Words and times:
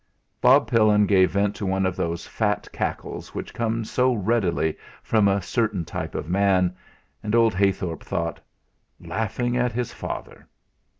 Bob 0.41 0.65
Pillin 0.67 1.05
gave 1.05 1.29
vent 1.29 1.55
to 1.55 1.63
one 1.63 1.85
of 1.85 1.95
those 1.95 2.25
fat 2.25 2.67
cackles 2.73 3.35
which 3.35 3.53
come 3.53 3.85
so 3.85 4.15
readily 4.15 4.75
from 5.03 5.27
a 5.27 5.43
certain 5.43 5.85
type 5.85 6.15
of 6.15 6.27
man; 6.27 6.75
and 7.21 7.35
old 7.35 7.53
Heythorp 7.53 8.01
thought: 8.03 8.39
'.aughing 8.99 9.57
at 9.59 9.73
his 9.73 9.93
father! 9.93 10.47